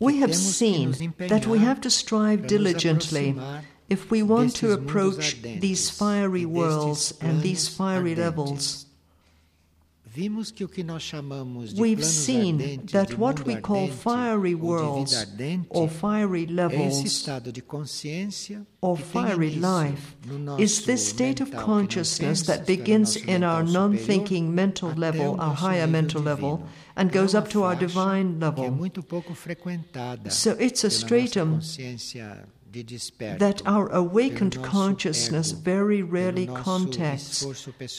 [0.00, 3.36] We have seen that we have to strive diligently
[3.88, 8.86] if we want to approach these fiery worlds and these fiery levels.
[10.04, 10.06] Vimos que o que nós chamamos de
[11.76, 15.26] We've seen that what we call fiery worlds
[15.68, 17.28] or fiery levels
[18.80, 20.16] or fiery life
[20.58, 24.90] is this state of mental que não consciousness that begins in our non thinking mental
[24.90, 28.72] level, our higher mental level, and goes up to our divine level.
[28.72, 32.57] muito pouco frequentada So it's a stratum consciência de desperto,
[33.38, 37.42] that our awakened consciousness very rarely contacts.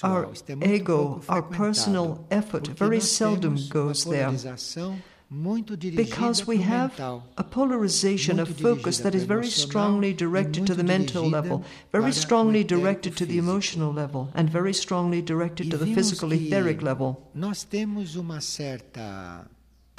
[0.04, 4.26] Our Isto é muito ego, our personal effort, very seldom goes there.
[4.26, 6.92] polarização muito dirigida Because we have
[7.38, 12.64] a polarization, a focus that is very strongly directed to the mental level, very strongly
[12.64, 17.30] directed to the emotional level, and very strongly directed to the physical etheric level.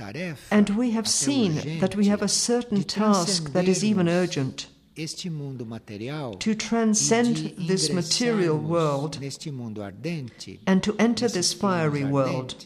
[0.00, 3.52] Nós temos uma certa tarefa And we have seen that we have a certain task
[3.52, 4.68] that is even urgent.
[4.96, 11.52] este mundo material to transcend this material world neste mundo ardente, and to enter this
[11.54, 12.56] fiery world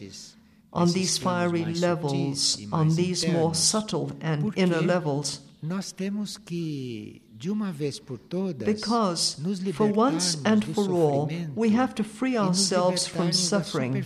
[0.73, 5.41] on these fiery levels, on these more subtle and inner levels.
[7.35, 9.37] Nós temos que, de uma vez por todas, Because
[9.73, 14.03] for once and for all, we have to free ourselves from suffering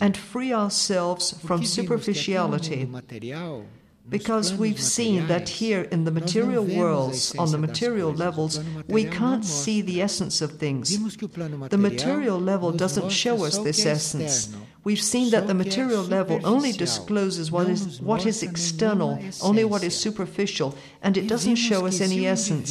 [0.00, 2.76] and free ourselves from Porque vimos que aqui no superficiality.
[2.76, 3.66] mundo material, nos
[4.08, 9.44] Because we've seen that here in the material worlds, on the material levels, we can't
[9.44, 10.90] see the essence of things.
[10.90, 14.54] Vimos que o plano The material level doesn't show us this essence.
[14.86, 18.44] We've seen that the o que é material level only discloses what is what is
[18.44, 22.70] external, only what is superficial, and it doesn't show us any essence.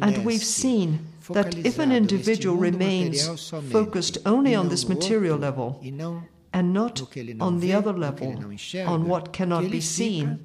[0.00, 3.28] And we've seen that if an individual remains
[3.72, 5.80] focused only on this material level
[6.52, 9.32] and not no que ele não on the other no que ele level, on what
[9.32, 10.38] cannot be seen,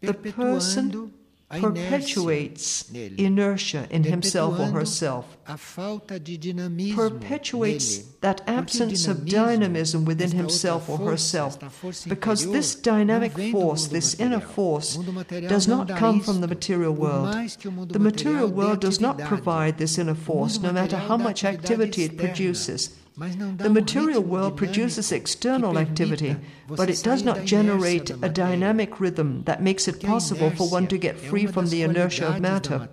[0.00, 1.19] the person perpetuando a inércia
[1.58, 2.88] perpetuates
[3.18, 10.30] inertia in himself or herself, a falta de dinamismo perpetuates that absence of dynamism within
[10.30, 11.58] himself or herself.
[12.06, 15.88] Because this dynamic não vem do force, this inner force, O mundo material does not
[15.96, 17.34] come from the material world.
[17.34, 20.96] mais que o mundo The material world does not provide this inner force, no matter
[20.96, 22.90] how much activity it produces.
[23.16, 26.36] Mas não dá The um material world produces external activity,
[26.68, 30.98] but it does not generate a dynamic rhythm that makes it possible for one to
[30.98, 32.88] get free from the inertia of matter.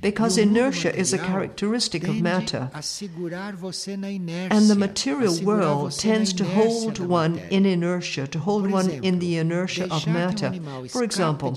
[0.00, 2.70] Because inertia is a characteristic of matter.
[2.72, 8.28] a segurar você na inércia, And the material world tends to hold one in inertia,
[8.28, 10.52] to hold one in the inertia of um matter.
[10.88, 11.52] For example,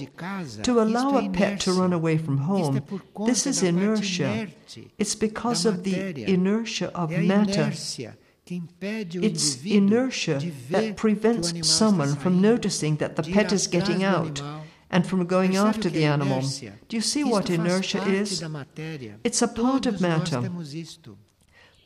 [0.64, 2.82] to allow a pet to run away from home,
[3.28, 4.48] this is inertia.
[4.98, 7.70] It's because of the inertia of matter.
[7.70, 10.40] inércia que impede o It's inertia
[10.72, 14.42] that prevents someone from noticing that the pet is getting out.
[14.92, 16.42] And from going after the animal.
[16.90, 18.44] Do you see what inertia is?
[19.24, 20.50] It's a part of matter.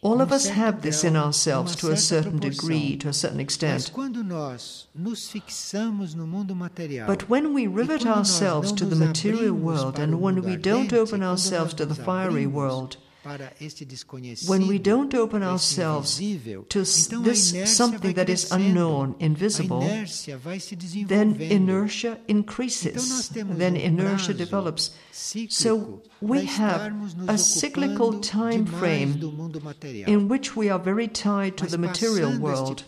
[0.02, 3.92] All of us have this in ourselves to a certain degree, to a certain extent.
[3.92, 9.56] quando nós nos fixamos no mundo material, But when we rivet ourselves to the material
[9.56, 13.05] world and when we don't open ourselves to the fiery world, para este desconhecido,
[14.48, 16.18] when we don't open ourselves
[16.70, 20.76] to s- então a this something that is unknown, invisible, a inércia vai se
[21.08, 24.92] then inertia increases, then um inertia develops.
[25.50, 26.94] So we have
[27.28, 30.10] a cyclical time frame do mundo material.
[30.10, 32.84] in which we are very tied to the material world.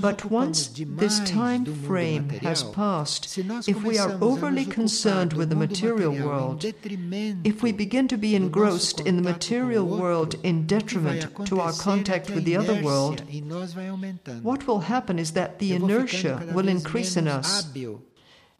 [0.00, 5.32] But once this time frame has passed, if we are começamos a nos overly concerned
[5.32, 9.56] with the material world, if we begin to be engrossed in the contato com o
[9.56, 13.40] material world in o que vai detriment to our contact with the other world, em
[13.40, 14.42] nós vai aumentando.
[14.42, 17.46] what will happen is that the Eu vou ficando inertia will increase in us.
[17.46, 18.02] hábil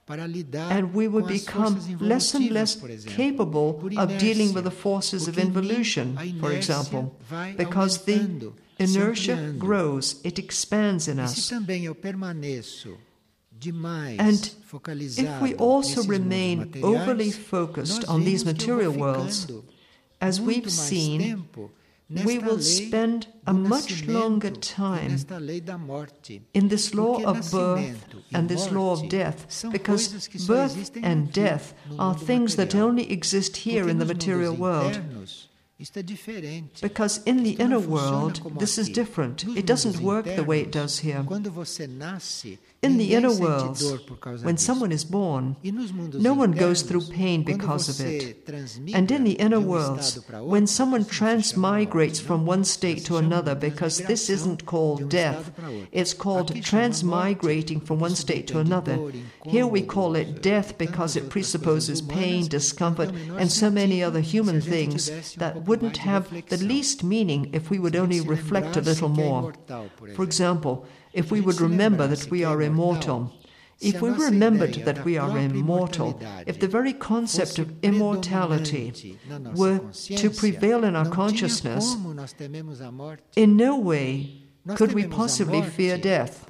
[0.06, 2.78] para lidar and we will become less and less
[3.14, 7.14] capable of dealing with the forces of involution, for example,
[7.58, 11.48] because the inertia grows, it expands in us.
[11.48, 12.96] também eu permaneço
[13.50, 14.56] demais And
[15.16, 19.46] If we also remain overly focused on these vimos que eu material worlds,
[20.20, 21.48] as we've seen,
[22.08, 26.42] we will spend a much longer time nesta lei da morte.
[26.54, 27.96] in this law of birth
[28.32, 32.74] and this law of death, because coisas que só birth and death are things that
[32.74, 35.00] only exist here in the material world.
[35.76, 36.82] Internos, isto é diferente.
[36.82, 39.44] Because in the inner world, this is different.
[39.56, 41.22] It doesn't work the way it does here.
[42.86, 46.34] Quando você nasce, In the inner worlds, dor por causa when someone is born, no
[46.34, 48.36] one goes through pain because of it.
[48.94, 51.86] And in the inner um worlds, estado para outro, when someone isso não se chama
[51.86, 55.88] transmigrates from one state to another, because this isn't called um death, estado para outro.
[55.92, 58.98] it's called Aqui chama morte, transmigrating from one state to another.
[59.44, 64.60] Here we call it death because it presupposes pain, discomfort, and so many other human
[64.60, 69.08] things um that wouldn't have the least meaning if we would only reflect a little
[69.08, 69.52] more.
[70.14, 70.86] For example,
[71.16, 73.32] if we would remember that we are immortal,
[73.80, 79.18] if we remembered that we are immortal, if the very concept of immortality
[79.54, 79.80] were
[80.22, 81.96] to prevail in our consciousness,
[83.34, 84.42] in no way
[84.76, 86.46] could we possibly fear death.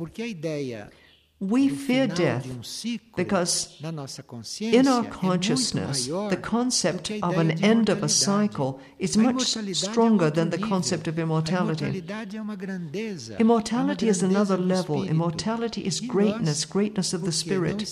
[1.38, 6.06] Porque a ideia We fear death um ciclo because na nossa consciência in our consciousness,
[6.30, 11.18] the concept of an end of a cycle is much stronger than the concept of
[11.20, 11.84] immortality.
[11.84, 13.34] imortalidade é uma grandeza.
[13.34, 15.04] é uma Immortality is another level.
[15.04, 17.84] Immortality is greatness, greatness of the spirit.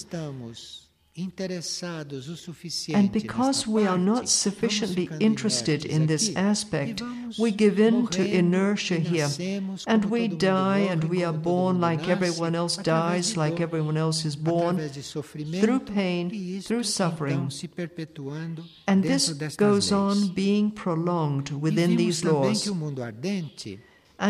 [1.14, 7.02] Estamos interessados o suficiente And because we are not sufficiently interested in this aspect,
[7.38, 9.28] we give in to inertia here.
[9.86, 14.36] And we die and we are born like everyone else dies, like everyone else is
[14.36, 14.76] born.
[14.76, 17.34] através de sofrimento, through pain, through suffering.
[17.36, 22.68] então, se perpetuando And this goes on being prolonged within these laws.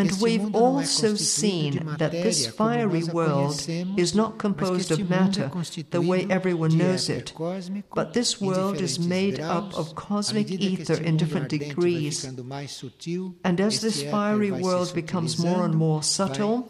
[0.03, 3.65] Que o mundo ardente And we've mundo não é also seen that this fiery world
[3.97, 5.49] is not composed of matter
[5.91, 7.33] the way everyone knows it.
[7.93, 12.21] But this world is made up of cosmic ether in different degrees.
[12.21, 16.69] ficando mais sutil, And as this fiery world becomes more and more subtle,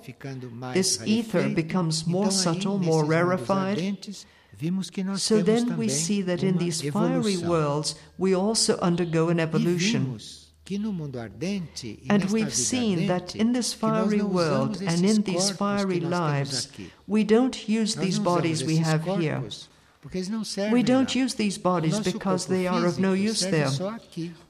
[0.73, 3.77] this ether becomes more subtle, more rarefied.
[3.77, 4.25] ardentes,
[4.57, 9.29] vimos que nós So then we see that in these fiery worlds we also undergo
[9.29, 10.17] an evolution.
[10.65, 15.21] Vimos que no mundo ardente And we've seen that in this fiery world and in
[15.21, 16.69] these fiery que nós temos lives,
[17.07, 19.39] we don't use these bodies we have here.
[19.39, 19.69] corpos
[20.01, 23.43] porque eles não servem We don't use these bodies because they are of no use
[23.43, 23.71] there.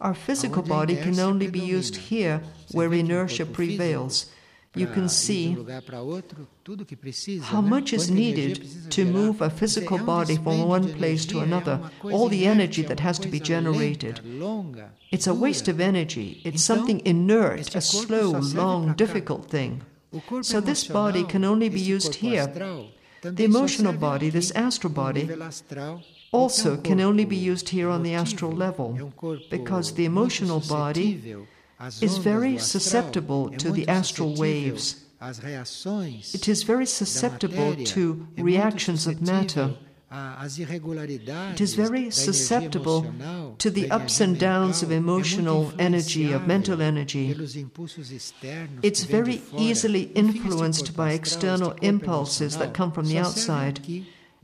[0.01, 2.41] Our physical body can only be used here
[2.73, 4.27] where vê que o inertia prevails.
[4.75, 9.05] You can um see lugar para outro, tudo que precisa, how much is needed to
[9.05, 11.79] move a physical um body from one place to another.
[12.03, 14.19] All the energy that has to be generated.
[15.11, 16.41] It's a waste of energy.
[16.43, 19.81] It's something inert, a slow, long, difficult thing.
[20.41, 22.47] So this body can only be used here.
[23.21, 25.29] The emotional body, this astral body,
[26.31, 29.13] also um can only be used here on the astral level
[29.49, 31.09] because the emotional body
[32.01, 34.97] is very susceptible to the astral waves.
[36.33, 39.69] It is very susceptible to reactions of matter.
[39.69, 39.77] suscetível
[40.11, 43.03] a- às irregularidades It is very susceptible
[43.57, 47.33] to the ups and downs of mental, é muito emotional energy, of mental energy.
[47.33, 52.91] pelos impulsos externos It's que vêm de very easily influenced by external impulses that come
[52.93, 53.81] from the outside.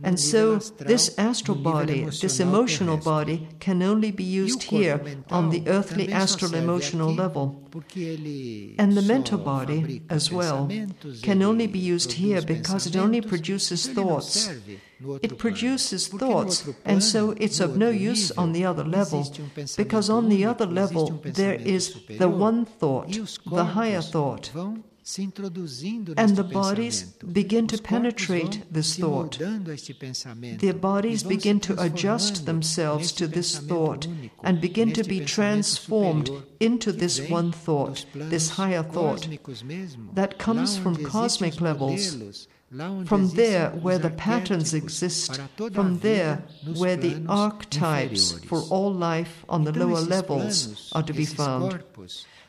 [0.03, 5.00] And so, this astral body, this emotional body, can only be used here
[5.30, 7.62] on the earthly astral emotional level.
[8.77, 10.69] And the mental body, as well,
[11.21, 14.33] can only be used here because it only produces então ele não thoughts.
[14.33, 18.83] serve no outro It produces thoughts, and so it's of no use on the other
[18.83, 19.24] level,
[19.77, 23.12] because on the other level there is the one thought,
[23.45, 24.51] the higher thought.
[25.11, 29.37] Vão se introduzindo And the bodies begin to penetrate this thought.
[29.39, 34.07] moldando a este pensamento, Their bodies begin to adjust themselves to this thought
[34.43, 39.27] and begin to be transformed into this one thought, this higher thought,
[40.13, 42.60] that comes from cosmic levels, modelos, lá onde
[43.06, 46.44] from there where the patterns exist, para toda a from there
[46.78, 51.83] where the archetypes for all life on the lower levels are to be found.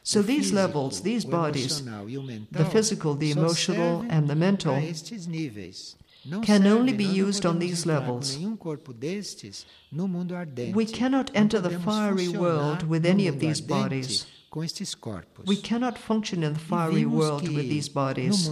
[0.04, 4.74] So these levels, these bodies, emocional o mental, the physical, the emotional, and the mental,
[4.74, 5.96] para estes níveis.
[6.24, 8.36] Não can only be used on these levels.
[8.36, 10.72] nenhum corpo destes no mundo ardente.
[10.74, 14.26] We cannot enter the fiery world with any of these bodies.
[14.50, 15.46] Com estes corpos.
[15.46, 18.48] We cannot function in the fiery world with these bodies.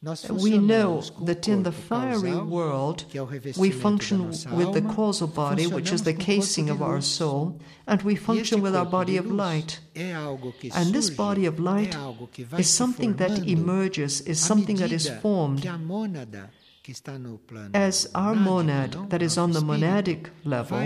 [0.00, 3.22] Mundo ardente, nós We know funcionamos com o that in the fiery world, que é
[3.22, 6.70] o we function with the causal body, which is the funcionamos com o corpo casing
[6.70, 9.80] of our soul, and we function with our body of light.
[9.94, 13.50] É algo que And this body of light é algo que vai is something that
[13.50, 16.50] emerges, is something that is formed que a mônada
[16.82, 20.78] que está no plano as our monad, that is on the monadic level,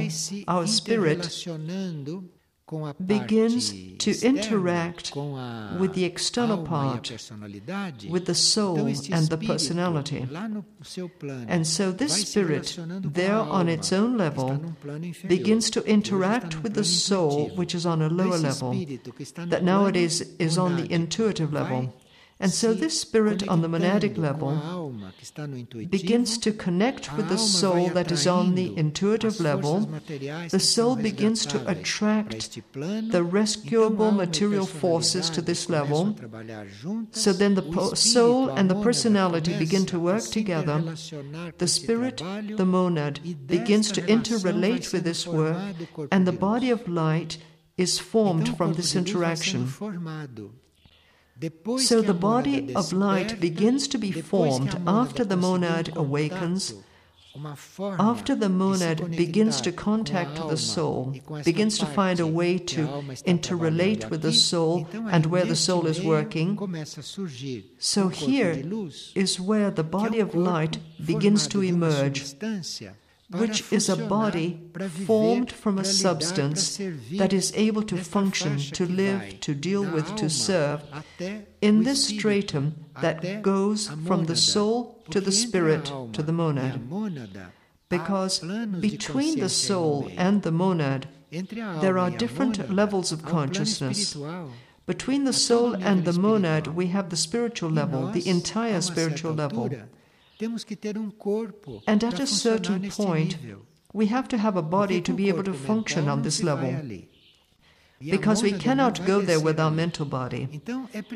[0.48, 2.41] our spirit interrelacionando com a
[2.98, 5.14] begins to interact
[5.78, 7.10] with the external part,
[8.10, 10.26] with the soul and the personality.
[10.30, 15.04] lá no seu plano, And so this spirit, there on its own level, num plano
[15.04, 18.38] inferior, begins to que hoje está interact with the soul, which is on a lower
[18.38, 21.92] level, espírito que está no that nowadays is on the intuitive level.
[22.42, 26.36] And so this spirit on the monadic level a alma que está no intuitivo, begins
[26.38, 29.88] to connect with the soul that is on the intuitive level.
[30.50, 32.58] The soul begins to attract
[33.12, 36.08] the rescuable material forces to this level.
[36.08, 40.82] a trabalhar juntas, So then the soul and the personality begin to work together.
[41.58, 42.16] The spirit,
[42.56, 46.88] the monad, begins to interrelate with this work, formado o corpo and the body of
[46.88, 47.38] light
[47.76, 49.68] is formed from this de luz vai interaction.
[51.42, 51.50] Sendo formado.
[51.50, 55.34] Depois So the body of light begins to be depois que a formed after the
[55.34, 56.74] um monad awakens,
[57.98, 61.12] after the monad begins to conectar com a contact the soul,
[61.44, 62.86] begins to find a way to
[63.24, 66.56] interrelate with the soul and where the soul is working.
[66.56, 68.62] começa a surgir So um here
[69.14, 72.36] is where the body um of light begins to formado de uma emerge,
[73.32, 74.60] which is a body
[75.06, 76.80] formed from a para lidar, para substance
[77.18, 80.82] that is able to function, to live, to deal with, to serve,
[81.60, 86.80] in this stratum that goes from the soul to the spirit to the monad.
[87.88, 88.38] Because
[88.80, 91.08] between the consciência aí no soul and the monad,
[91.80, 94.16] there are different levels of plano consciousness.
[94.86, 99.70] between the soul and the monad, we have the spiritual level, the entire spiritual level.
[100.42, 101.12] Altura, temos que ter um
[101.86, 103.38] And at a certain point,
[103.92, 106.74] we have to have a body to be able to function on this level.
[108.00, 110.48] Because we cannot go there with our mental body,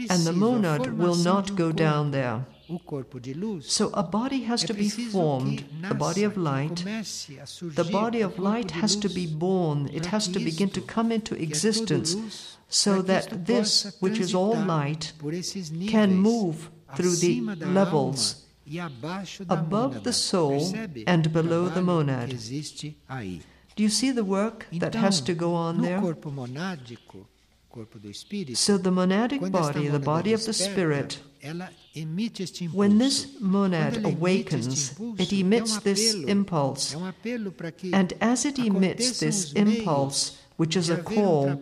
[0.09, 2.47] and the monad will not go down there.
[2.69, 3.67] O corpo de luz.
[3.73, 6.83] So a body has to be formed, the body of light.
[6.83, 10.71] comece a surgir The body of light has to be born, it has to begin
[10.71, 15.33] to come into que é tudo existence, so that this, which is all light, por
[15.33, 20.73] esses níveis, can move through the levels alma abaixo da above the soul
[21.07, 22.29] and below the monad.
[22.29, 23.41] que existe aí.
[23.77, 26.01] Do you see the work that has to go on there?
[26.01, 27.27] corpo monádico,
[27.69, 32.65] corpo do espírito, So the monadic body, the body of the spirit, ela emite este
[32.65, 32.79] impulso.
[32.79, 36.95] when this monad awakens, it um emits this impulse.
[36.97, 41.57] Um apelo para que And as it emits this impulse, which is a um call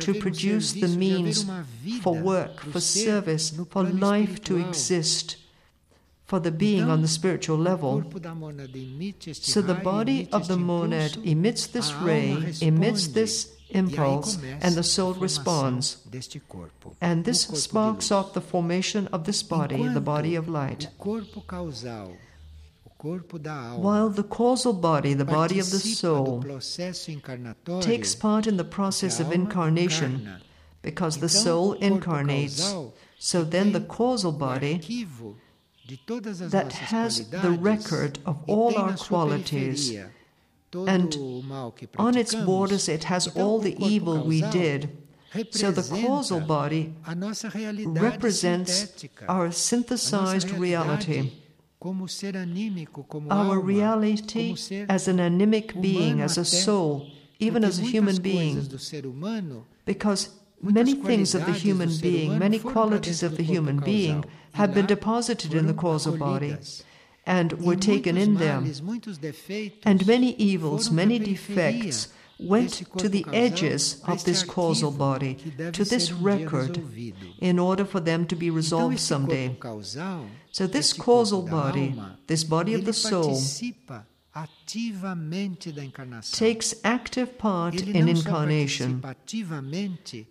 [0.00, 1.46] to produce the serviço, de haver means
[2.02, 5.36] for work, for service, for life to exist,
[6.30, 8.02] for the being on the spiritual level.
[8.02, 13.08] corpo da mônada emite este So the body of the monad emits this ray, emits
[13.08, 15.84] this impulse, and the soul responds.
[17.00, 20.86] And this sparks off the formation of this body, the body of light.
[20.86, 22.16] O corpo causal,
[22.86, 26.44] o corpo da alma, While the causal body, the body of the soul,
[27.80, 30.12] takes part in the process of incarnation,
[30.80, 32.72] because the soul incarnates.
[33.18, 34.80] So then the causal body
[36.50, 39.96] that has the record of all our qualities,
[40.86, 44.90] and o mal que on its borders it has all the evil we did.
[45.50, 51.32] So the causal body a nossa realidade represents our synthesized reality, realidade
[51.80, 54.54] como ser anímico, como our reality
[54.88, 57.06] as an animic being, as a soul,
[57.38, 60.30] even as a human being, do ser humano because
[60.62, 65.54] many things of the human being, many qualities of the human being have been deposited
[65.54, 66.56] in the causal body
[67.26, 68.60] and were taken in there.
[68.60, 74.02] males, muitos defeitos And many evils, many para a periferia defects went to the edges
[74.06, 75.34] of this causal body,
[75.72, 76.80] to this um record,
[77.38, 79.56] in order for them to be resolved someday.
[80.50, 81.94] So this causal body,
[82.26, 83.38] this body of the soul,
[84.32, 86.38] ativamente da encarnação.
[86.38, 89.00] takes active part ele in incarnation.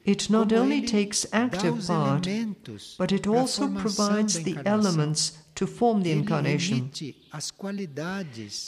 [0.06, 2.28] It not only takes active part,
[2.98, 6.90] but it also provides the elements to form the incarnation.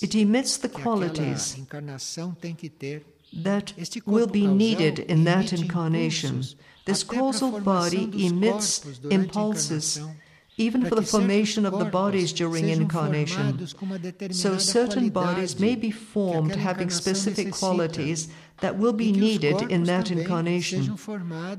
[0.02, 1.58] It emits the qualities
[2.42, 3.02] tem que ter.
[3.34, 3.74] that
[4.06, 6.42] will be needed in that incarnation.
[6.86, 10.02] This até para a causal body emits corpos durante a impulses
[10.62, 13.54] even for the formation of the bodies during incarnation.
[13.54, 14.00] formados com uma
[14.32, 18.30] So certain bodies may be formed having specific qualities
[18.62, 20.96] that will be needed in that incarnation,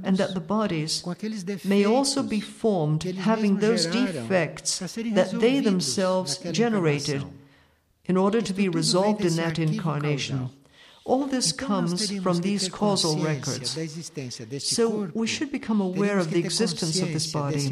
[0.05, 4.79] and that the bodies com aqueles defeitos may also be formed having those defects
[5.15, 7.25] that they themselves generated
[8.05, 10.49] in order to be resolved in that incarnation.
[11.05, 13.75] All this comes from these causal records.
[13.75, 17.71] da existência deste So we should become aware of the existence of this body.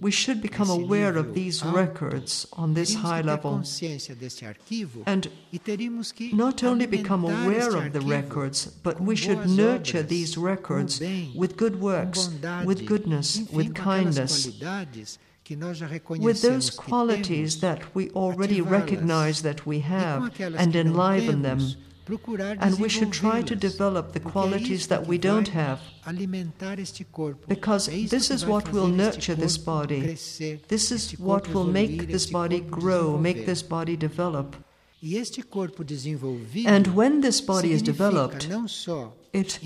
[0.00, 3.58] We should become aware of these records on this high level.
[3.58, 5.28] consciência desse arquivo And
[6.32, 11.08] not only become aware of the records, but we should nurture these records com o
[11.08, 12.30] bem, with good works,
[12.64, 15.86] with goodness, with kindness, qualidades que nós já
[16.18, 21.60] with those qualities that we already recognize that we have and enliven them.
[22.60, 25.80] And we should try to develop the qualities that we don't have.
[26.04, 27.46] alimentar este corpo.
[27.48, 30.00] Because this is what will nurture this body.
[30.68, 34.56] This is what will make this body grow, make this body develop.
[35.02, 38.48] Este corpo desenvolvido And when this body is developed,
[39.32, 39.60] it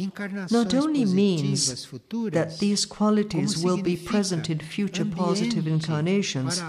[0.50, 1.88] not only means
[2.32, 6.60] that these qualities will be present in future positive incarnations,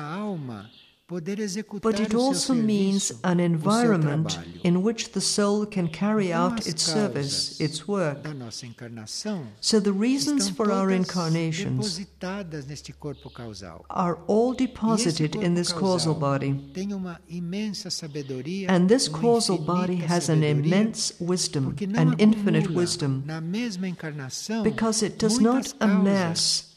[1.11, 5.65] para a alma poder executar but it also means an environment in which the soul
[5.65, 8.21] can carry out its service, its work.
[8.23, 13.85] da nossa encarnação So the reasons for our incarnations depositadas neste corpo causal.
[13.89, 16.53] are all deposited in this causal body.
[16.73, 23.23] tem uma imensa sabedoria, And this causal body has an immense wisdom, an infinite wisdom,
[23.25, 26.70] na mesma encarnação because it does not amass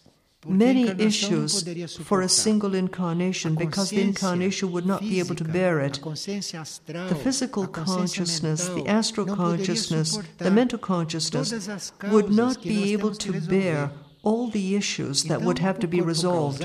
[0.46, 1.64] many issues
[2.04, 6.00] for a single incarnation, because the incarnation would not be able to bear it.
[6.02, 13.90] The physical consciousness, the astral consciousness, the mental consciousness would not be able to bear
[14.22, 16.64] all the issues that would have to be resolved.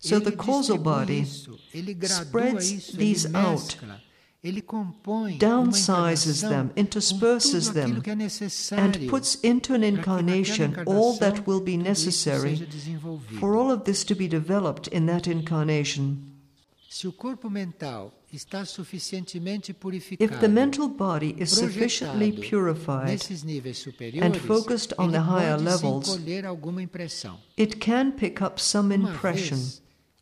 [0.00, 3.76] So the causal body isso, ele gradua spreads these out,
[4.42, 4.62] ele
[5.36, 9.90] downsizes them, intersperses com tudo aquilo them, que é necessário and puts into an para
[9.90, 12.56] que naquela incarnation all that will be necessary
[13.40, 16.18] for all of this to be developed in that incarnation.
[16.88, 23.20] Se o corpo mental está suficientemente purificado, If the mental body is sufficiently purified,
[24.22, 27.40] and focused on the higher levels, sim colher alguma impressão.
[27.56, 29.58] it can pick up some impression.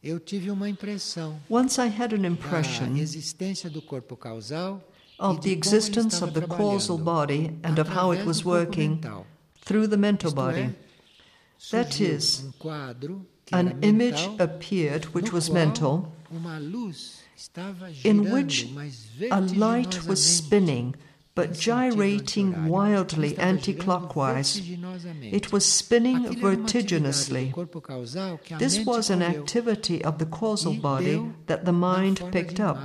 [0.07, 4.81] Eu tive uma impressão Once I had an da impression existência do corpo causal
[5.19, 8.45] of the de como ele existence of the causal body and of how it was
[8.45, 9.01] working
[9.65, 10.71] through the mental body.
[11.71, 17.91] That is, um quadro que era An image appeared which was mental, uma luz estava
[18.05, 18.73] in which
[19.31, 20.95] a light was spinning,
[21.37, 24.62] but gyrating wildly anti-clockwise.
[25.21, 27.45] It was spinning Aquilo era uma atividade vertiginously.
[27.45, 31.73] do corpo causal que a This was an activity of the causal body that the
[31.73, 32.78] mind picked up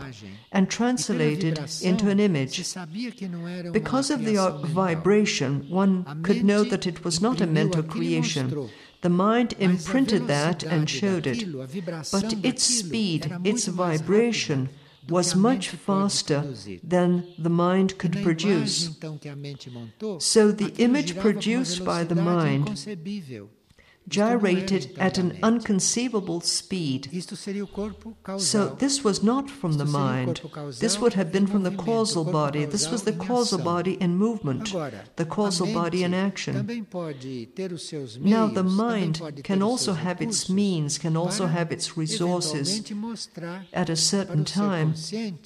[0.51, 2.61] and translated into an image.
[2.65, 4.35] sabia que não era uma Because of the
[4.67, 8.69] vibration, one could know that it was not a mental creation.
[8.99, 11.39] The mind imprinted that and showed it.
[11.39, 14.67] daquilo, a vibração But its speed, its vibration,
[15.09, 16.43] was much faster
[16.83, 18.85] than the mind could produce.
[18.85, 22.15] imagem, então, que a mente montou, So the image girava com uma produced by the
[22.15, 22.67] mind
[24.07, 24.11] inconcebível.
[24.11, 27.09] Isto não era, gyrated at an unconceivable speed.
[27.11, 30.41] Isto seria o corpo So this was not from the Isto seria o mind.
[30.79, 32.65] This would have been from the causal body.
[32.65, 33.63] This was the causal em causal ação.
[33.63, 34.71] body in movement,
[35.15, 36.53] the causal body in action.
[36.53, 41.15] também pode ter os seus meios, Now, the mind can also have its means, can
[41.15, 42.81] also have its resources
[43.73, 44.93] at a certain time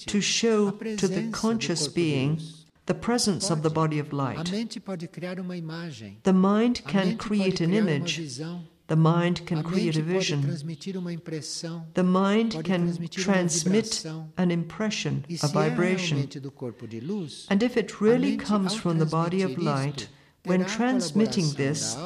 [0.05, 2.39] to show to the conscious being.
[2.85, 4.51] The presence of the body of light.
[4.51, 6.17] mente pode criar uma imagem.
[6.23, 8.39] The mind can create an image.
[8.87, 10.43] The mind can create a vision.
[10.43, 11.87] transmitir uma impressão.
[11.95, 14.05] The mind can transmit
[14.37, 16.17] an impression, a vibration.
[16.17, 20.07] realmente do corpo de luz, And if it really comes from the body of light,
[20.45, 21.97] when transmitting this,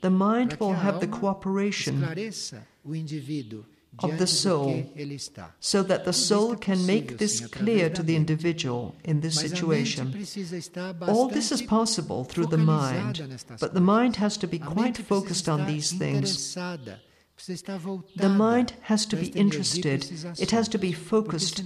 [0.00, 3.66] the mind will have the cooperation esclareça o indivíduo
[3.98, 5.54] of the soul que ele está.
[5.60, 9.66] so that the soul can make this clear to the individual in this Mas a
[9.66, 10.98] mente situation.
[11.08, 13.20] All this is possible through the mind,
[13.60, 16.56] but the mind has to be quite focused on these things.
[16.56, 17.00] interessada,
[17.36, 20.04] precisa estar voltada The mind has to be interested,
[20.38, 21.62] it has to be focused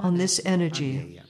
[0.00, 1.20] on this energy.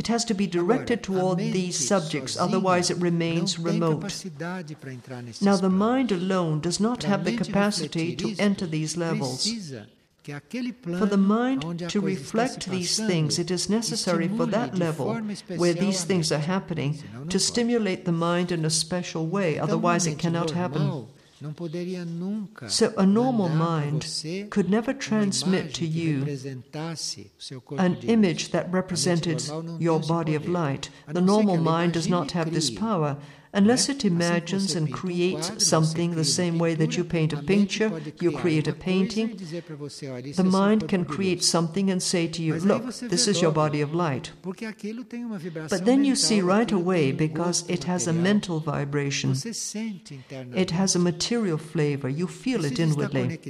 [0.00, 4.00] It has to be directed toward these subjects, otherwise it remains remote.
[4.00, 8.66] capacidade para entrar nesses Now, the mind alone does not have the capacity to enter
[8.66, 9.44] these levels.
[9.46, 9.86] precisa
[10.24, 14.78] que aquele plano For the mind to reflect these things, it is necessary for that
[14.78, 15.20] level
[15.58, 16.96] where these things are happening
[17.28, 21.08] to stimulate the mind in a special way, otherwise it cannot happen.
[21.40, 24.04] Normal não poderia nunca So, a normal mind
[24.50, 29.78] could never transmit to you representasse o seu corpo an image that represented normal não
[29.78, 30.90] tem your body of light.
[31.06, 33.16] The não ser que normal mind does not have this power.
[33.52, 37.32] Unless it imagines and como você pinta creates something the same way that you paint
[37.32, 39.34] a picture, you create a painting.
[39.34, 42.92] dizer para você, "Olha, esse The mind can create something and say to you, Look,
[43.08, 44.32] this is your body of light.
[44.40, 48.06] Porque aquilo tem uma vibração But then you see right away um because it has
[48.06, 49.34] a mental vibration.
[49.34, 50.60] Você sente internamente.
[50.60, 52.08] It has a material flavor.
[52.08, 53.40] You feel it inwardly.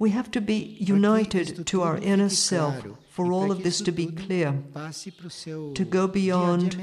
[0.00, 0.08] com seu interior.
[0.08, 2.74] We have to be united to our inner self
[3.10, 4.52] for all of this to be clear.
[4.72, 6.76] Passe para o seu To go beyond.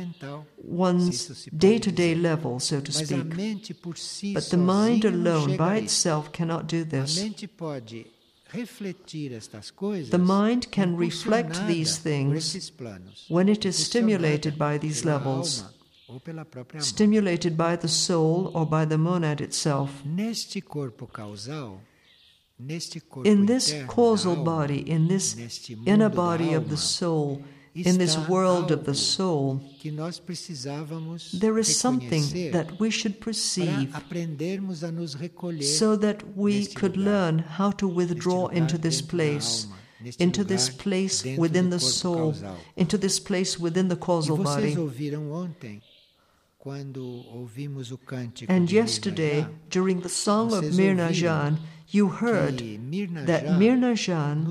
[0.64, 3.36] One's isso se pode day to day level, so to speak.
[3.36, 7.18] mente por si But the mind alone, by itself, cannot do this.
[7.18, 8.06] mente pode
[8.54, 12.72] refletir estas coisas, The mind can reflect these things
[13.30, 15.74] when it is stimulated by these levels, alma
[16.10, 16.86] ou pela própria alma.
[16.86, 19.90] stimulated by the soul or by the monad itself.
[22.60, 25.36] In this causal body, in this
[25.86, 27.44] inner body of the soul,
[27.76, 33.20] in this world of the soul, que nós precisávamos there is something that we should
[33.20, 38.78] perceive para aprendermos a nos recolher so that we could learn how to withdraw into
[38.78, 39.68] this place,
[40.18, 42.34] into this place within the soul,
[42.76, 44.76] into this place within the causal body.
[48.50, 54.44] And yesterday, during the song of Mirna Jan, you heard that Mirna Jan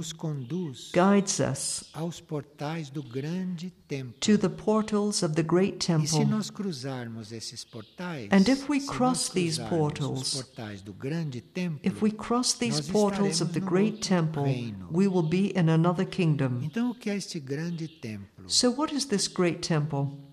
[0.92, 4.14] guides us aos portais do grande templo.
[4.20, 6.24] to the portals of the great temple.
[6.24, 11.80] nós cruzarmos esses portais, And if we cross these portals, os portais do grande templo,
[11.82, 14.44] If we cross these portals of the great temple,
[14.90, 16.62] we will be in another kingdom.
[16.62, 18.48] então o que é este grande templo?
[18.48, 20.25] So, what is this great temple?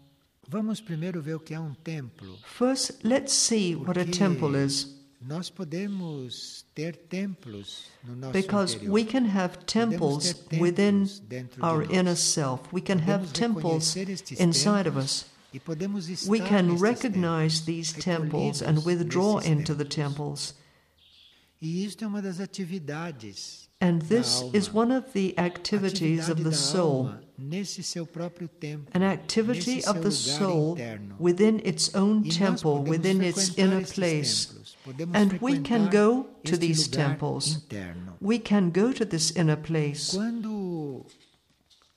[0.47, 2.37] Vamos primeiro ver o que é um templo.
[2.45, 5.01] First, let's see what a temple is.
[5.21, 8.93] Nós podemos ter templos no nosso Because interior.
[8.93, 11.07] we can have temples within
[11.61, 12.61] our inner self.
[12.73, 13.95] We can have temples
[14.37, 15.25] inside of us.
[15.53, 20.55] E podemos estar We can recognize these temples and withdraw into the temples.
[21.61, 26.53] E isto é uma das atividades And this is one of the activities of the
[26.53, 27.07] soul.
[27.07, 30.77] alma nesse seu próprio templo, an activity of the soul
[31.19, 34.53] within its own temple, within its inner place.
[35.13, 37.65] And we can go to these temples.
[38.21, 40.17] We can go to this inner place.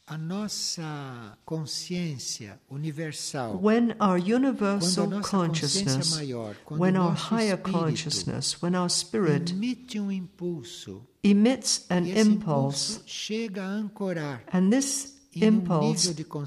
[0.08, 7.56] A nossa consciência universal, When our quando a universal consciousness, maior, quando when our higher
[7.56, 15.16] consciousness, when our spirit emite um impulso, emits an impulse, chega a ancorar and this
[15.34, 16.06] um impulse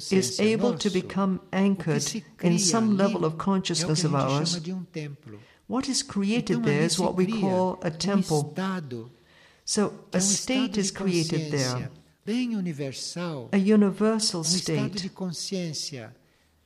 [0.09, 4.55] is able to become anchored in some level of é o que consciousness of ours.
[4.55, 4.85] um.
[5.67, 8.37] What is created Então, there is what we call a um temple.
[8.47, 9.11] estado,
[9.65, 11.91] So é a state is created there,
[12.25, 16.15] bem universal, a universal um estado de state, consciência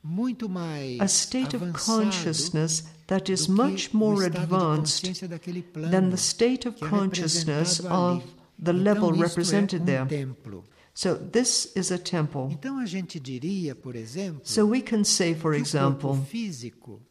[0.02, 6.10] muito mais a state of consciousness that is much more advanced consciência daquele plano than
[6.10, 8.22] the state of é consciousness of
[8.62, 10.06] the Então, level represented é um there.
[10.06, 10.64] templo.
[10.94, 12.48] So this is a temple.
[12.52, 17.02] Então a gente diria, por exemplo, So we can say, for example, físico,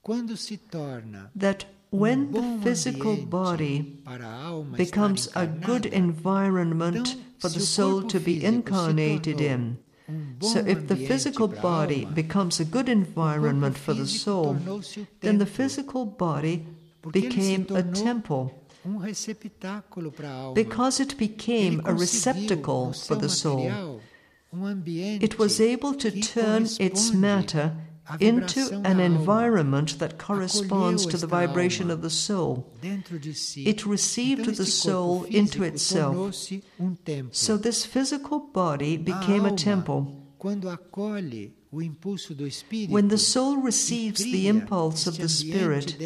[0.00, 5.88] quando se torna that um when the physical body para a alma becomes a good
[5.94, 9.78] environment então, for the soul to be incarnated in.
[10.40, 14.54] So if the physical body becomes a good environment for the soul,
[15.20, 16.66] then the physical body
[17.00, 20.54] porque ele se became a temple receptáculo para a alma.
[20.54, 24.00] because it became a receptacle for the soul.
[24.84, 27.72] It was able to turn its matter
[28.20, 32.72] into an environment that corresponds to the vibration of the soul.
[32.80, 33.66] dentro de si.
[33.68, 36.34] It received the soul into itself.
[36.80, 36.98] um.
[37.30, 40.22] So this physical body became a temple.
[40.38, 45.96] quando acolhe o impulso do espírito, When the soul receives the impulse of the Spirit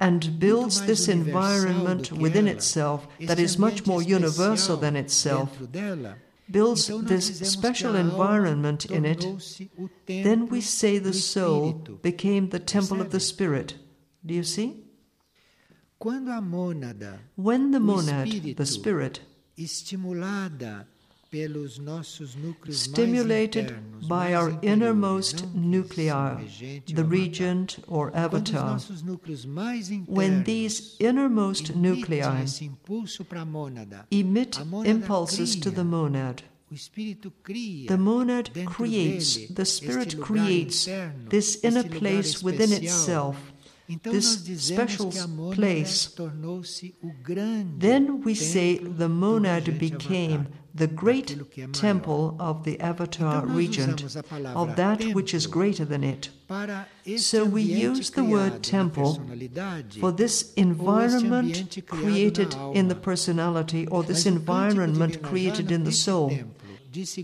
[0.00, 5.50] and builds this environment within itself that is much more universal than itself,
[6.50, 9.24] builds this special que a alma environment in it,
[10.06, 13.76] then we say the soul became the temple of the Spirit.
[14.24, 14.84] Do you see?
[15.98, 19.20] Quando a mônada, When the monad, the spirit,
[21.34, 23.74] estimulada pelos nossos núcleos stimulated
[24.08, 26.08] by our innermost nuclei,
[26.86, 33.44] the regent or avatar, nossos núcleos mais when these innermost nuclei esse impulso para a
[33.44, 40.88] mônada, emit impulses to the monad, o espírito cria the monad creates, the spirit creates
[41.28, 43.36] this inner place within itself.
[44.02, 46.08] This special que a mônada place.
[46.16, 51.72] tornou-se o grande Then we say the monad became the great daquilo que é maior.
[51.72, 56.30] temple of the avatar regent, usamos a palavra of that which is greater than it.
[57.18, 59.20] So we use the word temple
[60.00, 65.70] For this environment created in the personality or this Mas o cântico de environment created
[65.70, 66.32] in the soul.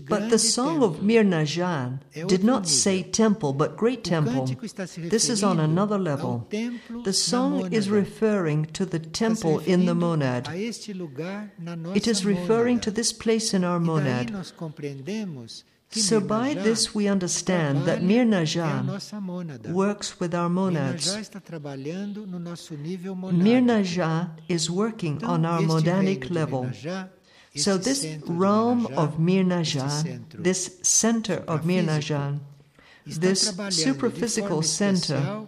[0.07, 1.07] But the song of templo.
[1.07, 4.45] Mirna Jan did not say temple, but great temple.
[4.45, 6.47] cântico está se This is on another um level.
[7.03, 10.47] The song is referring to the temple in the monad.
[10.47, 14.31] A este lugar na nossa It is referring to this place in our monad.
[14.31, 19.19] nós compreendemos que So by this we understand that trabalha Mirna é a Jan nossa
[19.19, 19.71] mônada.
[19.71, 21.05] works with our monads.
[21.05, 23.43] Já está trabalhando no nosso nível monádico.
[23.43, 26.69] Mirna Jan is working on our monadic level.
[27.55, 32.39] So this realm of Mirna este this center of Mirna suprafísico,
[33.05, 35.47] this de center especial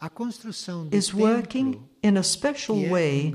[0.00, 3.34] a construção do is working in a special way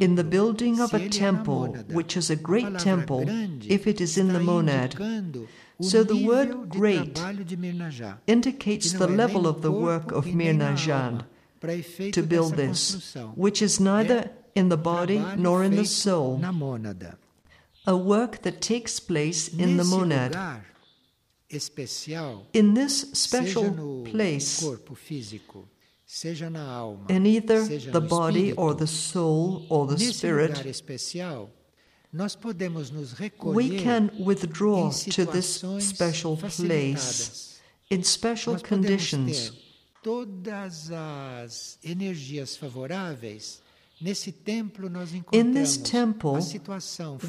[0.00, 3.24] in the building of a ele é na temple, which is a great temple
[3.68, 4.96] if it is in the monad,
[5.80, 9.60] So the word great trabalho de Mirna Já, indicates the não é nem level of
[9.60, 11.28] the work of nem na Mirna Jan alma,
[11.60, 16.40] para efeito to build this, which is neither in the body nor in the soul.
[17.88, 20.36] A work that takes place in the monad.
[22.52, 25.64] In this special place, corpo físico,
[26.04, 31.50] seja na alma, in either the body or the soul or the spirit, lugar especial,
[32.12, 39.52] nós podemos nos we can withdraw to this special place in special conditions.
[40.02, 43.62] todas as energias favoráveis.
[44.00, 46.38] Nesse templo nós In this temple,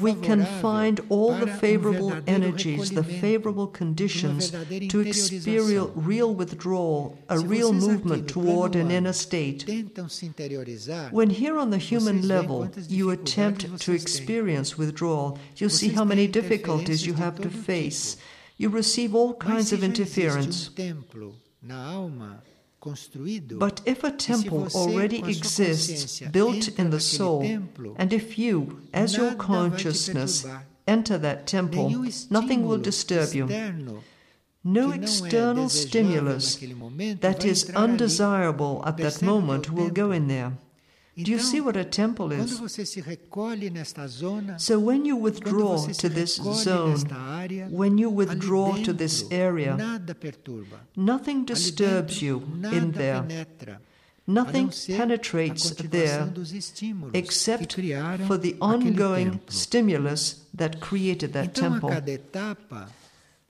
[0.00, 4.52] We can find all the um favorable energies, the favorable conditions
[4.88, 9.66] to experience real withdrawal, a real movement toward an inner state.
[9.66, 15.68] tentam se interiorizar, When here on the human level you attempt to experience withdrawal, you
[15.68, 18.16] see how many difficulties you have to face.
[18.58, 20.70] You receive all kinds of existe interference.
[22.80, 26.90] Templo na alma construído, But if a temple already com a sua exists, built in
[26.90, 27.42] the soul,
[27.96, 30.46] and if you, as your nada vai te consciousness,
[30.86, 31.90] enter that temple,
[32.30, 33.46] nothing will disturb you.
[34.62, 36.58] No que não é external stimulus
[37.20, 40.52] that is undesirable at that moment que é o will go in there.
[41.16, 42.58] Do you Então, see what a temple is?
[42.58, 48.10] você se recolhe nesta zona, So when you withdraw to this zone, área, when you
[48.10, 49.76] withdraw to this area,
[50.96, 52.42] nothing disturbs dentro, you
[52.72, 53.22] in there.
[53.22, 53.80] penetra,
[54.26, 56.32] Nothing penetrates there
[57.14, 57.74] except
[58.28, 61.90] for the ongoing stimulus that created that Então, temple.
[61.90, 62.88] etapa,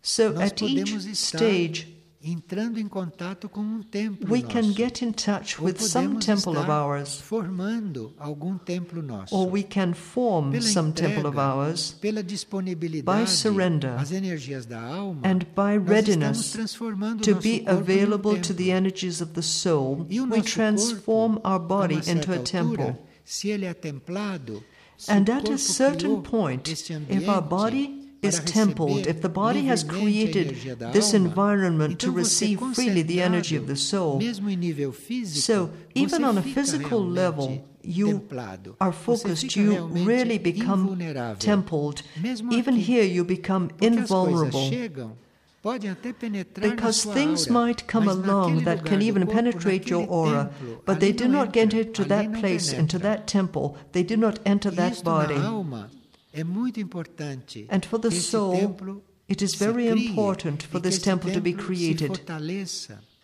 [0.02, 1.88] So at each stage,
[2.22, 4.52] entrando em contato com um templo we nosso.
[4.54, 9.34] can get in touch Ou with some temple of ours, formando algum templo nosso.
[9.34, 14.12] or we can form pela some entrega, temple of ours, pela disponibilidade by surrender, às
[14.12, 16.52] energias da alma, and by readiness
[17.22, 22.32] to be available to the energies of the soul, we transform corpo, our body into
[22.32, 22.84] a temple.
[22.84, 24.62] altura, se ele é templado,
[25.08, 30.56] And at a certain point, if our body is templed, if the body has created
[30.92, 35.70] this environment to receive freely the energy of the soul, mesmo em nível físico, So,
[35.94, 38.28] even on a physical level, you
[38.80, 40.98] are focused, you really become
[41.38, 42.02] templed.
[42.50, 44.70] Even here, you become porque as coisas invulnerable.
[44.70, 45.12] chegam,
[45.62, 50.50] podem até penetrar na Because things might come along that can even penetrate your aura,
[50.84, 53.76] but they do not get into that place, into that temple.
[53.92, 55.36] They do not enter that body.
[56.32, 57.66] Na alma é muito importante.
[57.70, 62.20] And for the soul, It is very important for this temple to be created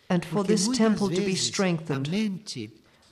[0.09, 2.09] and for this temple to be strengthened.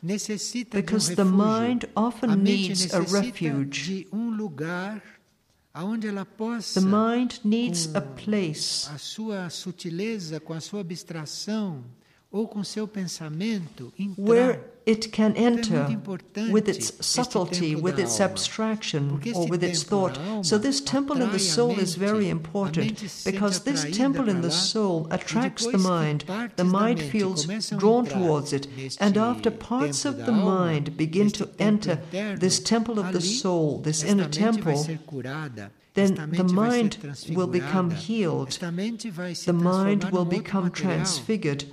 [0.02, 4.08] Necessita Because the um mind often needs a refuge.
[4.14, 5.02] um lugar
[5.74, 8.88] aonde ela possa The mind needs a place
[12.36, 14.28] a sua sutileza, com a sua abstração ou com seu pensamento entrar.
[14.28, 15.88] where it can enter
[16.52, 20.20] with its subtlety, with its abstraction, or with its thought.
[20.44, 24.30] So, this temple in the soul is very important mente se sente because this temple
[24.30, 26.26] in the soul attracts the mind.
[26.56, 27.46] The mind feels
[27.78, 28.68] drawn towards it,
[29.00, 32.00] and after parts of the mind begin to enter
[32.38, 34.86] this temple of the soul, this inner temple,
[35.96, 38.50] then the mente vai ser mind will become healed.
[38.50, 41.66] esta mente vai se the mind will become transfigured.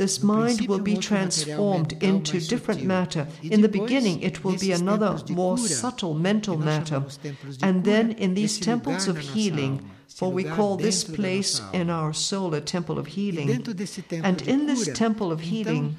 [0.00, 3.26] This mind will be transformed into different matter.
[3.42, 7.00] In the beginning, it will be another more subtle mental matter.
[7.00, 9.72] chamamos templos de And then in these temples of healing,
[10.08, 13.48] for we call this place in our soul a temple of healing.
[13.48, 15.94] dentro desse templo And in this temple of healing,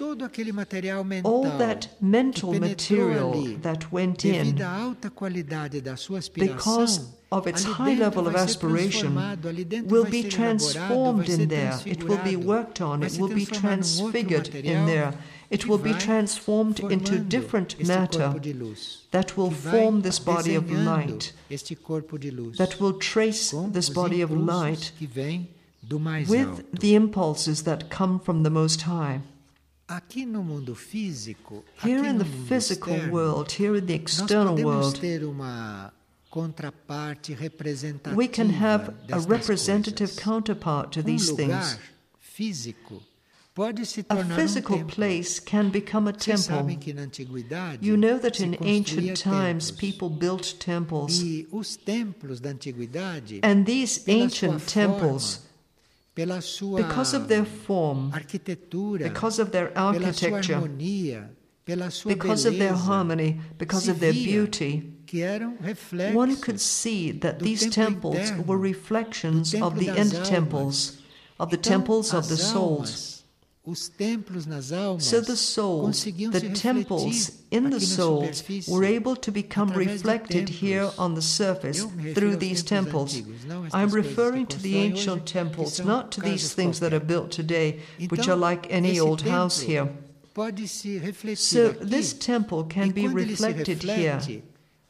[0.00, 5.10] todo aquele material mental all that mental material ali, that went in, devido à alta
[5.10, 10.06] qualidade da sua aspiração, because of its high level of aspiration, transformado, ali dentro will
[10.06, 11.78] be ser elaborado, vai transformed in there.
[11.84, 13.02] It will be worked on.
[13.02, 15.14] It will be transformar num outro transfigured in there.
[15.50, 20.54] It will be transformed into different matter corpo de luz, that will form this body
[20.54, 25.46] of light, este corpo de luz, that will trace this body of light que vem
[25.82, 29.20] do mais with the impulses that come from the Most High.
[29.20, 34.56] Aqui no mundo físico, Here aqui in no the physical world, here in the external
[34.62, 35.92] world, ter uma
[36.30, 41.78] contraparte representativa We can have a representative counterpart to Um these things.
[42.20, 43.02] físico
[43.52, 46.66] pode se A physical um place can become a temple.
[47.80, 52.54] You know that in ancient times people built temples, E os da
[53.42, 55.49] and these ancient temples, forma, pela sua
[56.76, 58.12] because of their form,
[58.98, 61.30] because of their architecture, harmonia,
[61.64, 67.40] because of their harmony, because of their beauty, que eram reflexos one could see that
[67.40, 71.00] these temples were reflections of the end temples,
[71.38, 73.09] of the temples of the souls.
[73.66, 80.90] So the souls, conseguiam the temples in the souls, were able to become reflected here
[80.96, 83.20] on the surface Eu me refiro through these temples.
[83.74, 88.28] I'm referring to the ancient temples, not to these things that are built today, which
[88.28, 89.90] are like any old house here.
[91.34, 94.20] So this temple can be reflected here.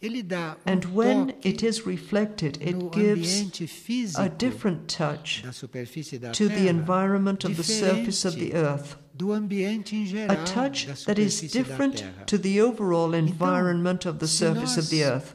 [0.00, 5.52] Reflete, ele dá um And when it is reflected, it gives a different touch da
[5.52, 8.96] superfície da to the environment of the surface of the earth.
[9.14, 14.26] do ambiente em geral A touch that is different to the overall environment of the
[14.26, 15.34] surface of the earth.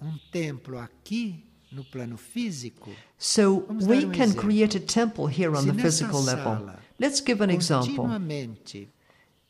[0.00, 5.66] um templo aqui no plano físico, So we um can create a temple here on
[5.66, 6.70] the physical level.
[6.98, 8.06] Let's give an example.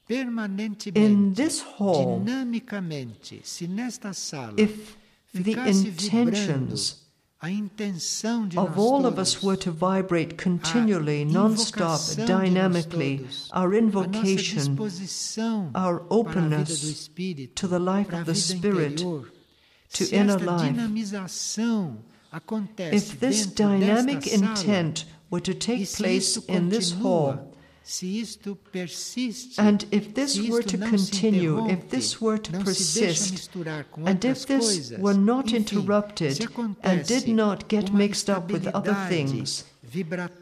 [0.09, 4.97] In this hall, dinamicamente, se nesta sala If
[5.35, 7.03] the intentions
[7.43, 13.27] a de of all of us were to vibrate continually, non-stop, invocação de nós dynamically,
[13.53, 14.79] our invocation
[15.75, 17.11] our para a vida do openness
[17.55, 18.99] to the life of the Spirit,
[19.93, 20.77] to inner life.
[22.93, 27.56] if this dynamic intent were to take place in this hall, se isto persiste,
[29.59, 33.51] and if this were to continue, if this were to não se deixa persist,
[34.05, 36.49] and if this were not interrupted
[36.83, 39.65] and did not get mixed up with other things,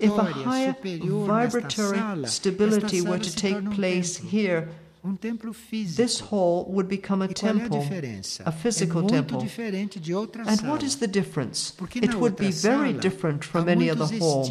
[0.00, 4.68] if a higher vibratory stability were to take um place here,
[5.04, 5.96] um templo físico.
[6.02, 8.42] this hall would become a E a temple, diferença?
[8.46, 9.38] a physical é temple.
[9.38, 10.72] And sala.
[10.72, 11.72] what is the difference?
[11.76, 14.48] Porque It would be very sala, different from any other hall.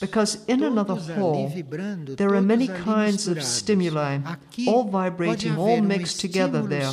[0.00, 5.78] Because in another hall, vibrando, there are many kinds of stimuli, Aqui all vibrating, all
[5.78, 6.90] um mixed together there.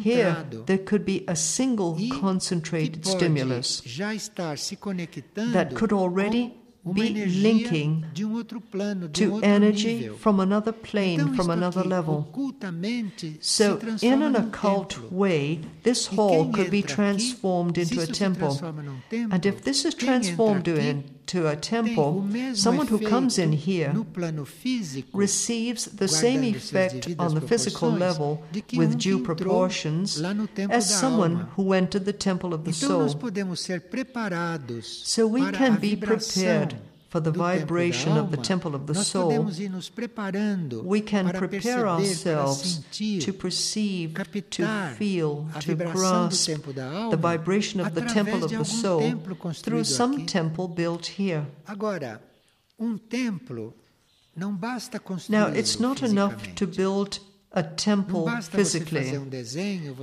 [0.00, 6.61] Here, there could be a single concentrated stimulus já estar se conectando that could already
[6.84, 12.26] be linking um de um to energy from another plane, from another level.
[13.40, 18.48] So, in an occult way, this hall could be transformed into a temple.
[18.48, 23.38] transforma num templo, And if this is transformed aqui into a temple, someone who comes
[23.38, 28.42] in here no plano físico, receives the same effect on the physical level
[28.76, 32.72] with um due proportions lá no templo as someone who entered the temple of the
[32.72, 33.08] soul.
[33.14, 36.76] podemos ser preparados So we can be prepared
[37.12, 39.30] for the vibration of the temple of the soul.
[39.30, 47.18] podemos ir nos preparando We can prepare ourselves to perceive, to feel, to grasp the
[47.20, 49.02] vibration of the temple of the soul
[49.62, 50.24] through some aqui.
[50.24, 51.46] temple built here.
[51.66, 52.18] Agora,
[52.78, 53.74] um templo
[54.34, 54.98] não basta
[55.28, 57.20] Now, it's not enough to build
[57.54, 59.18] a temple basta você fazer physically.
[59.18, 59.28] um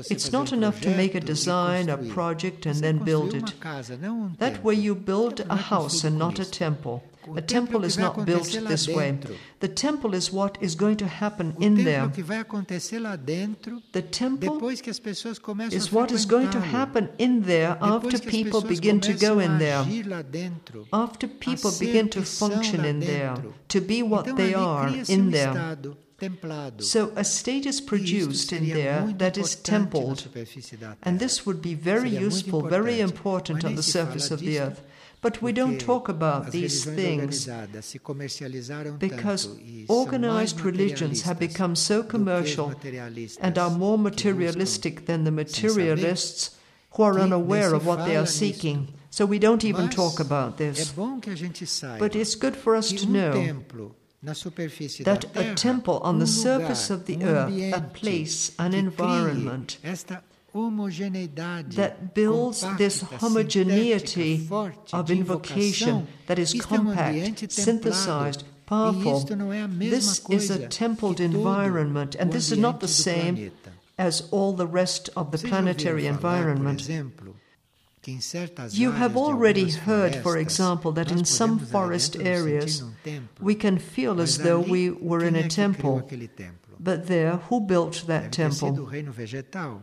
[0.09, 3.55] It's not um enough to make a design, a project, and then build it.
[3.63, 7.01] um That way you build a house and not a temple.
[7.35, 9.19] A temple is not built this way.
[9.59, 12.09] The temple is what is going to happen in there.
[12.09, 16.25] que vai acontecer lá dentro, The temple depois que as pessoas começam is what is
[16.25, 19.79] going to happen in there after Depois que as people begin to go in there.
[19.79, 20.87] agir lá dentro.
[20.91, 23.33] After people begin to function in there,
[23.67, 25.53] to be what they are in there.
[26.79, 30.27] So a state is produced in there that is templed.
[31.03, 34.81] And this would be very useful, very important on the surface of the earth.
[35.21, 40.61] But we don't talk about these things organizadas se comercializaram because tanto são mais organized
[40.61, 42.71] religions have become so do que os commercial
[43.41, 46.51] and are more materialistic than the materialists
[46.91, 48.87] who are unaware of what they are seeking.
[49.09, 50.91] So we don't even talk about this.
[50.91, 53.95] bom que a gente saiba But it's good for us to um know templo na
[53.95, 58.73] superfície that a temple on um the surface of the um earth, a place, an
[58.73, 59.77] environment
[61.75, 64.47] that builds this homogeneity
[64.91, 69.17] of invocation that is um compact, synthesized, powerful.
[69.17, 72.87] isto não é a mesma This is a templed environment, and this is not the
[72.87, 73.51] same
[73.97, 76.87] as all the rest of the planetary environment.
[78.71, 83.55] You have already heard, for example, that in some forest areas sentir num templo, we
[83.55, 86.03] can feel as though we were in a é que criou temple.
[86.79, 89.81] But there, who built that Deve ter sido o temple?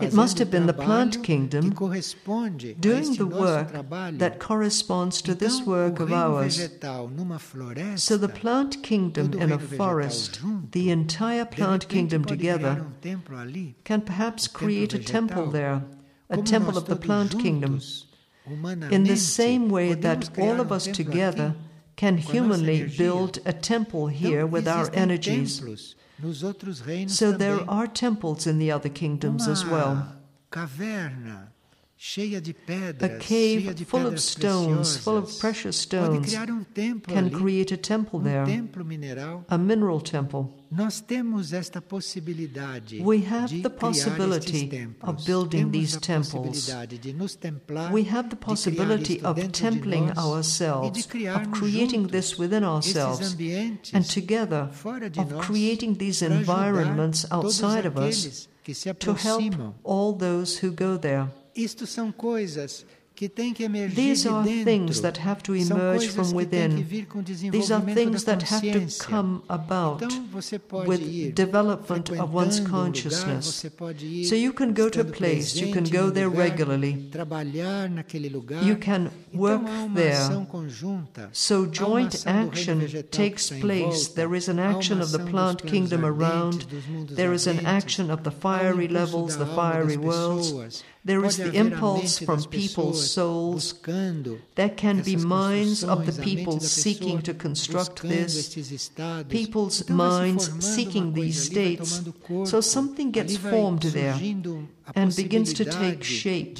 [0.00, 3.72] It must have been the plant kingdom que corresponde a doing the work
[4.18, 6.56] that corresponds to this work of ours.
[6.56, 10.40] vegetal numa floresta, So the plant kingdom in a forest,
[10.70, 15.82] the entire plant kingdom together, um can perhaps create a temple there,
[16.32, 17.80] a temple of the plant kingdom.
[18.90, 21.54] In the same way that all of um us together
[21.96, 25.60] can com a nossa humanly build a temple here with our energies.
[25.60, 30.16] templos nos outros reinos So there are temples in the other kingdoms as well.
[33.00, 37.14] A cave de full of pedras stones, full of precious pode stones, criar um templo
[37.14, 39.44] can ali, create a temple um there, templo mineral.
[39.48, 40.52] a mineral temple.
[40.68, 44.68] Nós temos esta possibilidade We have the possibility
[45.00, 46.66] of building these temples.
[47.00, 52.64] de nos templar, We have the possibility of templing nós ourselves, of creating this within
[52.64, 53.36] ourselves,
[53.92, 54.70] and together
[55.18, 60.58] of nós creating these environments outside of us aqueles que se to help all those
[60.58, 61.28] who go there.
[61.54, 62.84] Isto são coisas
[63.14, 66.56] que têm que emergir These are things that have to emerge from que têm que
[66.56, 66.82] within.
[66.82, 70.28] vir com o These are things that have to come about Então
[70.86, 73.46] with development of one's um lugar, consciousness.
[73.46, 76.48] você pode ir So you can go to a place, you can go there lugar,
[76.48, 78.66] regularly, trabalhar naquele lugar.
[78.66, 80.46] you can work então there.
[80.46, 81.28] conjunta.
[81.32, 84.06] So joint ação do reino action takes place.
[84.06, 84.14] volta.
[84.14, 86.66] There is an action of the plant kingdom around.
[87.14, 90.82] There is an action of the fiery levels, the fiery worlds.
[91.04, 93.74] There is the impulse from people's souls.
[94.54, 98.54] There can be minds of the construções, a mente people seeking to construct this.
[99.28, 102.50] People's Então vai se minds seeking these coisa, ali vai states.
[102.50, 104.14] So something gets formed there
[104.94, 106.56] and begins to take shape.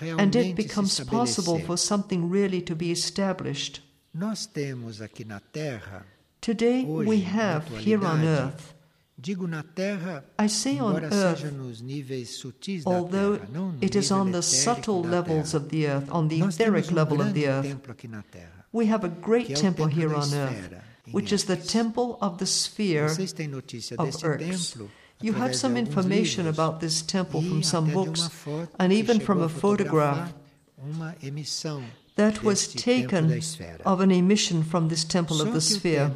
[0.00, 3.82] And it becomes possible for something really to be established.
[4.14, 6.04] Nós temos aqui na Terra,
[6.40, 8.74] Today we have here on earth,
[9.20, 14.10] digo na Terra, I say on earth, seja nos níveis sutis although Terra, it is
[14.10, 17.66] on the subtle levels of the earth, on the etheric um level of the earth,
[17.66, 18.64] templo aqui na Terra.
[18.72, 20.74] we have a great temple here on earth,
[21.12, 24.90] which is the temple of the sphere Vocês têm notícia of templo?
[25.22, 28.30] You have some information about this temple from some books
[28.78, 30.40] and even from a photograph fotografar
[30.82, 31.84] uma emissão
[32.16, 36.10] that was deste templo da taken of an emission from this temple of the sphere.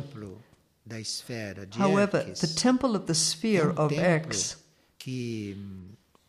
[0.85, 4.59] Templo da esfera de However, the temple of the sphere um of Erks
[4.99, 5.57] que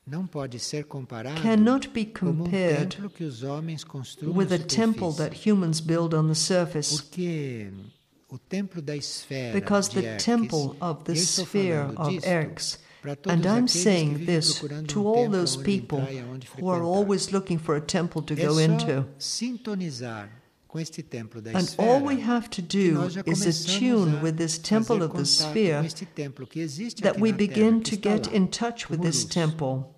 [0.07, 5.13] não pode ser comparado cannot be um compared que os homens construem with a temple
[5.13, 7.01] that humans build on the surface.
[7.01, 7.71] Porque
[8.29, 13.37] o templo da esfera Because the temple of the sphere of disto Erks, para todos
[13.37, 15.99] and I'm saying this to um all those people
[16.59, 19.05] who are always looking for a temple to go into.
[20.75, 24.57] Sintonizar com este templo da And all we have to do is attune with this
[24.57, 28.47] temple of the sphere com este templo que existe that we begin to get in
[28.47, 29.95] touch with this temple,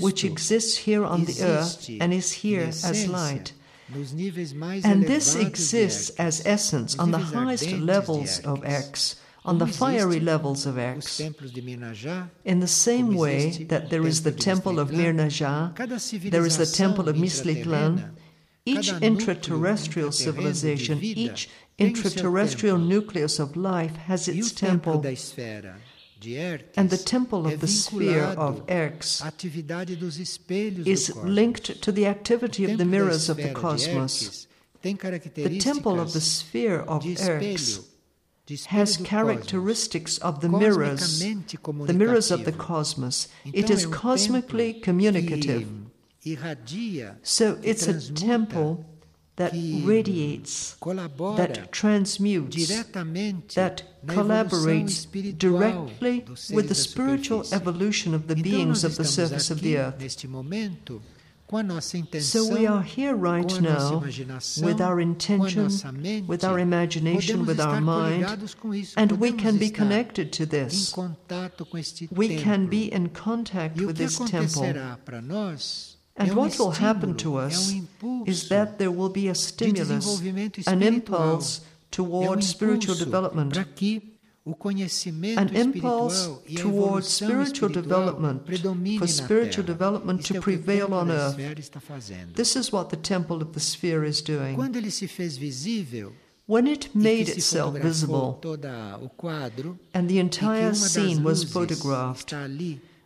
[0.00, 3.52] which exists here on the earth and is here as light.
[3.94, 9.58] nos níveis mais And this exists as essence on the highest levels of Erks, on
[9.58, 11.18] the fiery levels of Erks.
[11.18, 15.28] templos de Minajá, In the same way that there is the temple of Mistritlan, Mirna
[15.28, 18.14] Jan, there is the temple of Miz Tli Tlan,
[18.66, 21.48] each intraterrestrial civilization, each
[21.78, 25.76] intraterrestrial nucleus of life has its temple, da esfera
[26.24, 31.14] de Erques and the temple of the sphere of Erks à atividade dos espelhos is
[31.16, 34.46] linked to the activity of the mirrors of the cosmos.
[34.82, 37.84] The temple of the sphere of Erks espelho,
[38.46, 43.28] de espelho has characteristics of the mirrors, the mirrors of the cosmos.
[43.44, 45.68] It is um cosmically communicative.
[47.22, 48.84] So it's a temple
[49.36, 50.76] that radiates,
[51.36, 52.68] that transmutes,
[53.54, 59.76] that collaborates directly with the spiritual evolution of the beings of the surface of the
[59.76, 59.98] earth.
[59.98, 61.02] neste momento,
[61.46, 65.00] com a nossa intenção, So we are here right com a nossa now with our
[65.00, 65.68] intention,
[66.28, 70.46] with our imagination, with our mind, coligados com isso, and we can be connected to
[70.46, 70.92] this.
[70.92, 74.62] contato com este We can be in contact with this temple.
[76.16, 79.10] Acontecerá para nós And um what will happen to us um is that there will
[79.10, 80.20] be a stimulus,
[80.66, 86.28] an impulse um towards spiritual development, para que o conhecimento an impulse
[86.60, 88.42] towards spiritual development,
[88.98, 91.38] for spiritual development to é o que o prevail on earth.
[91.38, 92.34] esfera está fazendo.
[92.34, 94.54] This is what the temple of the sphere is doing.
[94.54, 96.12] Quando ele se fez visível
[96.46, 98.68] When it made itself visible todo
[99.00, 102.34] o quadro and the entire scene was photographed,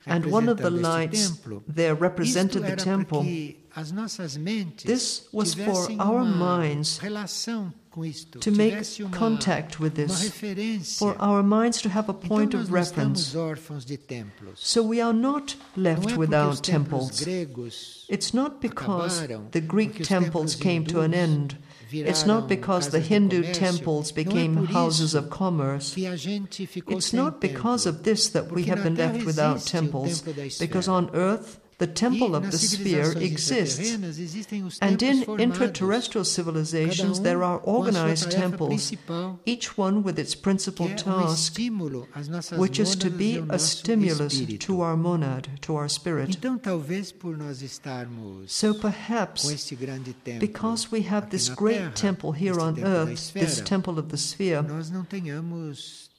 [0.09, 3.23] and one of the lights there represented the temple.
[3.23, 8.77] que as nossas mentes This was for our minds relação com isto, to make
[9.11, 13.29] contact with this, for our minds to have a point of reference.
[13.29, 14.59] estamos órfãos de templos.
[14.59, 17.27] So we are not left é porque os without temples.
[18.09, 21.59] It's not because the Greek temples came to an end.
[21.93, 25.95] It's not because the Hindu temples became houses of commerce.
[25.95, 29.65] que a gente ficou It's not because of this that we have been left without
[29.65, 30.67] temples, templo da esfera.
[30.67, 33.79] because on earth the temple of the sphere exists.
[33.79, 38.93] intraterrenas existem os And in intraterrestrial civilizations, um there are sua organized temples,
[39.47, 43.59] each one with its principal um task, estímulo às nossas which is to be a
[43.59, 46.37] stimulus to our monad, to our spirit.
[46.37, 51.95] Então, talvez por nós estarmos So perhaps este grande templo because we have this great
[51.95, 54.65] temple here on earth, this temple of the sphere,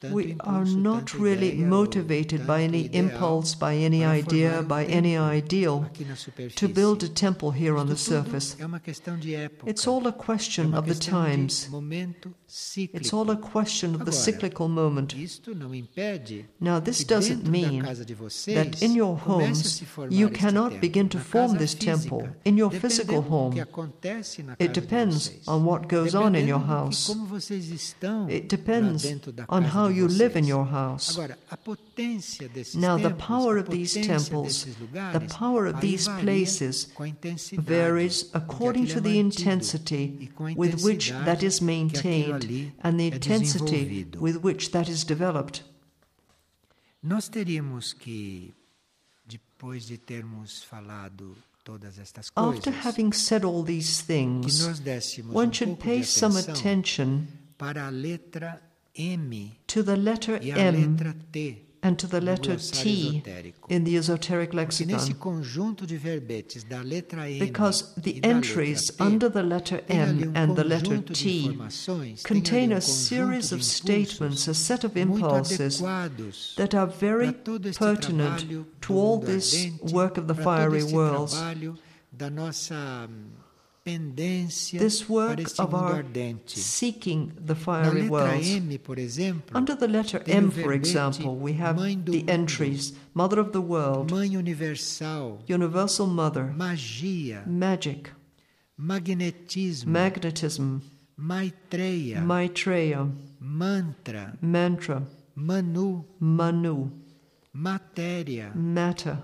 [0.00, 5.82] tanto we are not really motivated by any impulse, by any idea, by any ideal
[5.84, 6.56] aqui na superfície.
[6.56, 8.56] to build a temple here on the surface.
[8.58, 9.70] É uma questão de época.
[9.70, 11.68] It's all a question of the times.
[12.52, 15.14] It's all a question of the cyclical moment.
[15.16, 21.18] Isto não impede Now, this doesn't mean that in your homes you cannot begin to
[21.20, 23.52] form this temple in your physical home.
[23.54, 27.06] que acontece na It depends on what goes on in your Dependendo do que- house.
[27.06, 29.04] como vocês estão It depends
[29.48, 31.10] on how you live in your house.
[31.16, 34.66] Agora, a potência desses Now, the power of these temples,
[35.12, 41.12] the power of these places com a intensidade varies according to the intensity with which
[41.24, 42.39] that is maintained
[42.82, 45.62] and the intensity with which that is developed.
[47.02, 48.52] Nós teríamos que,
[49.26, 51.34] depois de termos falado
[51.64, 54.62] todas estas After having said all these things,
[55.32, 58.60] one um should pay some attention para a letra
[58.94, 60.96] M to the letter M
[61.82, 63.22] and to the letter T
[63.68, 64.98] in the esoteric lexicon.
[65.14, 70.56] conjunto de verbetes da letra M Because the entries under the letter M um and
[70.56, 74.96] the letter T informações, tem ali contain um a series of statements, a set of
[74.98, 75.80] impulses
[76.56, 78.46] that are very para todo este pertinent
[78.80, 81.34] to all this work of the fiery worlds,
[83.80, 86.04] trabalho da nossa hum, pendência this work of our
[86.46, 88.48] seeking the fiery worlds.
[88.48, 93.52] M, por exemplo, Under the letter M, for example, we have the entries Mother of
[93.52, 98.10] the World, Mãe Universal, Universal Mother, Magia, Magic,
[98.76, 100.82] Magnetism,
[101.16, 103.08] Maitreya, Maitreya,
[103.40, 105.02] Mantra, Mantra,
[105.34, 106.90] Manu, Manu,
[107.54, 109.18] Matéria, Matter,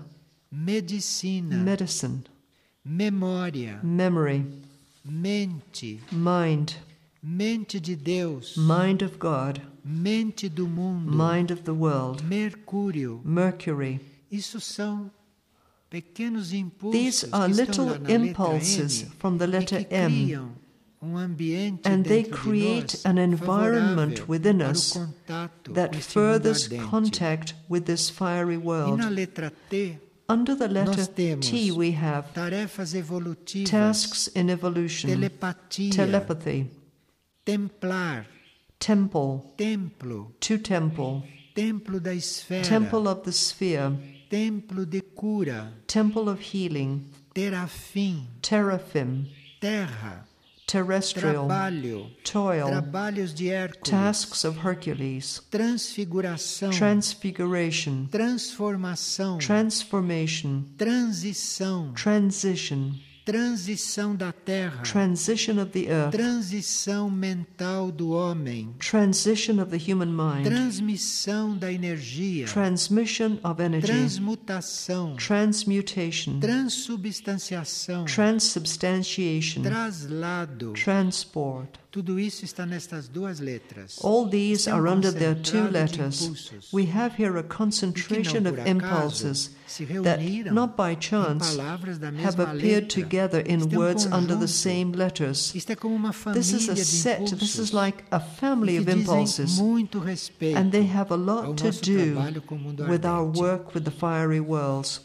[0.51, 2.25] Medicina, Medicine,
[2.87, 4.45] Memória, Memory,
[5.03, 6.75] Mente, Mind,
[7.21, 13.19] Mente de Deus, Mind of God, Mente do Mundo, Mind of the World, Mercúrio.
[13.25, 13.99] Mercury.
[14.31, 15.11] Isso são
[15.89, 20.37] pequenos impulsos These are que estão lá little impulses M from the letter M,
[21.01, 24.93] um and they de create an environment within us
[25.73, 29.01] that com esse mundo furthers contact with this fiery world.
[29.69, 29.99] T,
[30.29, 31.05] Under the letter
[31.39, 36.69] T, we have tarefas evolutivas, tasks in evolution, telepatia, telepathy,
[37.45, 38.25] templar,
[38.77, 41.23] temple, templo, to temple,
[41.55, 43.93] templo da esfera, temple of the sphere,
[44.29, 49.27] templo de cura, temple of healing, terafim, teraphim,
[49.61, 50.26] terra,
[50.67, 62.91] terrestrial, trabalho, toil, trabalhos de Hércules, tasks of Hercules, transfiguração, transfiguration, transformação, transformation, transição, transition,
[63.27, 70.07] transição da terra, transition of the earth, transição mental do homem, transition of the human
[70.07, 80.71] mind, transmissão da energia, transmission of energy, transmutação, transmutation, transubstanciação, transubstantiation, traslado.
[80.71, 81.67] transport.
[81.97, 83.97] Tudo isso está nestas duas letras.
[84.03, 86.51] All these are under their two letters.
[86.71, 89.49] We have here a concentration of impulses
[90.03, 90.19] that,
[90.51, 95.55] not by chance, have appeared together in words under the same letters.
[95.55, 98.87] Isto é como uma This is a set, impulsos this is like a family of
[98.87, 99.99] impulses, muito
[100.55, 102.15] and they have a lot to do
[102.87, 105.01] with our work with the fiery worlds.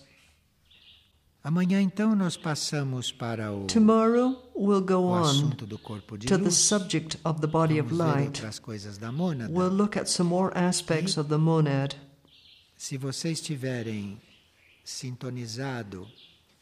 [1.45, 6.37] Amanhã então nós passamos para o, Tomorrow we'll go o assunto do corpo de to
[6.39, 6.55] the luz.
[6.55, 8.27] subject of the body of Vamos ver light.
[8.39, 9.53] outras coisas da mônada.
[9.53, 11.97] We'll look at some more aspects of the monad.
[12.77, 14.21] Se vocês tiverem
[14.85, 16.07] sintonizado,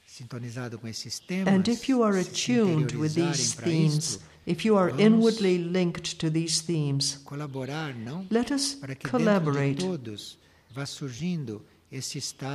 [0.07, 3.97] sintonizado com esses temas, And if you are se attuned with interiorizarem these para themes,
[4.13, 8.27] isto, if you are vamos inwardly linked to these themes, colaborar, não?
[8.31, 10.39] let us Para que dentro de collaborate todos
[10.73, 11.63] vá surgindo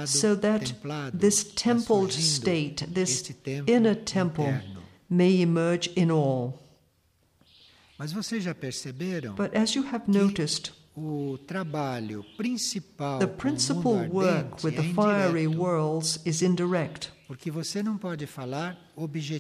[0.06, 0.74] so that
[1.14, 3.32] this templed state, this
[3.68, 4.54] inner temple,
[5.10, 6.62] may emerge in all.
[7.98, 14.64] Mas vocês já perceberam But as you have noticed, o trabalho principal the principal work
[14.64, 17.12] with the fiery worlds is indirect.
[17.28, 18.78] porque você não pode falar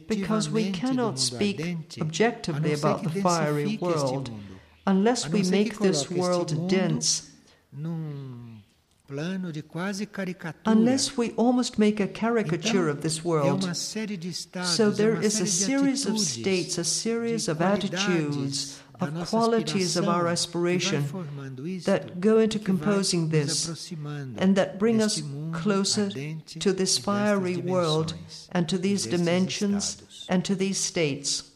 [0.07, 1.61] Because we cannot speak
[2.01, 4.31] objectively about the fiery world
[4.85, 7.31] unless we não ser que make this world dense,
[10.65, 13.63] unless we almost make a caricature of this world.
[13.63, 18.79] uma série de estados, So there is a series of states, a series of attitudes,
[18.99, 23.67] of qualities of our aspiration que vai formando isto that go into composing this
[24.37, 26.09] and that bring us closer
[26.59, 28.15] to this fiery world
[28.51, 31.54] and to these dimensions and to these states.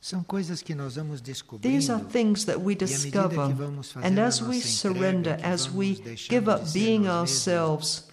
[0.00, 1.20] São coisas que nós vamos
[1.60, 5.68] These are things that we à medida que discover, and as we surrender, entrega, as
[5.68, 5.94] we
[6.28, 8.06] give up being ourselves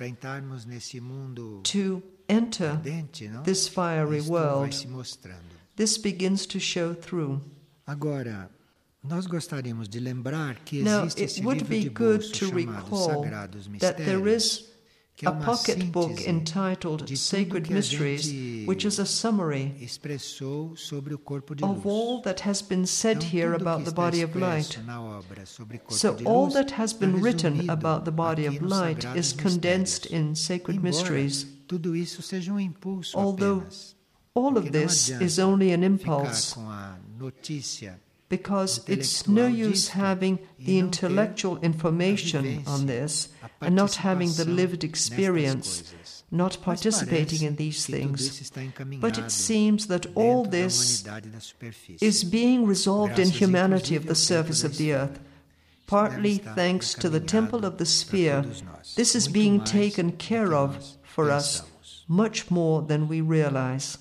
[0.66, 4.72] nesse mundo to enter ardente, this fiery Isto world,
[5.76, 7.40] this begins to show through.
[7.86, 8.50] Agora,
[9.04, 12.32] nós gostaríamos de lembrar que Now, existe it esse would livro be de good bolso
[12.32, 14.75] to chamado recall Sagrados that there Mistérios, is que é
[15.24, 21.64] a uma pocketbook entitled Sacred Mysteries, which is a summary expressou sobre o corpo de
[21.64, 24.66] of all that has been said here about the body of light.
[24.66, 28.62] expresso na obra sobre corpo So, all that has been written about the body of
[28.62, 31.46] light is condensed in Sacred Mysteries.
[31.68, 32.74] tudo isso seja um
[33.14, 33.64] Although.
[34.38, 37.98] All of this is only an impulse com a notícia
[38.30, 43.30] because it's no use having the intellectual information on this
[43.62, 45.94] and not having the lived experience,
[46.32, 48.22] not participating in these things.
[48.22, 51.98] isso está encaminhado But it seems that all this humanidade da superfície.
[52.02, 55.20] is being resolved in humanity of the surface of the earth.
[55.88, 58.96] Partly thanks to the temple of the sphere, para todos nós.
[58.96, 61.62] this is being taken care of for us
[62.08, 64.00] much more than we realize.